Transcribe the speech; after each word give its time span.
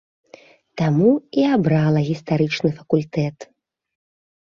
Таму 0.81 1.09
і 1.43 1.45
абрала 1.57 1.99
гістарычны 2.09 2.69
факультэт. 2.83 3.37